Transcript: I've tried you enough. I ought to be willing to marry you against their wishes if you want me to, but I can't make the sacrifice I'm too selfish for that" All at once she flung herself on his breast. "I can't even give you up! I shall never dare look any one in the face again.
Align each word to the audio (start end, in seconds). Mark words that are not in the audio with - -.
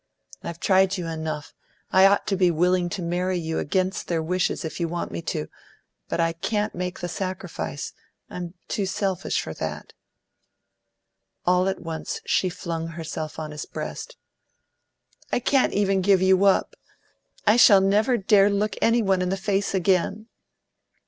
I've 0.41 0.59
tried 0.59 0.97
you 0.97 1.05
enough. 1.05 1.53
I 1.91 2.07
ought 2.07 2.25
to 2.25 2.35
be 2.35 2.49
willing 2.49 2.89
to 2.89 3.03
marry 3.03 3.37
you 3.37 3.59
against 3.59 4.07
their 4.07 4.23
wishes 4.23 4.65
if 4.65 4.79
you 4.79 4.87
want 4.87 5.11
me 5.11 5.21
to, 5.21 5.47
but 6.09 6.19
I 6.19 6.33
can't 6.33 6.73
make 6.73 6.99
the 7.01 7.07
sacrifice 7.07 7.93
I'm 8.27 8.55
too 8.67 8.87
selfish 8.87 9.39
for 9.39 9.53
that" 9.53 9.93
All 11.45 11.67
at 11.69 11.81
once 11.83 12.19
she 12.25 12.49
flung 12.49 12.87
herself 12.87 13.37
on 13.37 13.51
his 13.51 13.65
breast. 13.67 14.17
"I 15.31 15.39
can't 15.39 15.73
even 15.73 16.01
give 16.01 16.19
you 16.23 16.45
up! 16.45 16.75
I 17.45 17.55
shall 17.55 17.79
never 17.79 18.17
dare 18.17 18.49
look 18.49 18.77
any 18.81 19.03
one 19.03 19.21
in 19.21 19.29
the 19.29 19.37
face 19.37 19.75
again. 19.75 20.25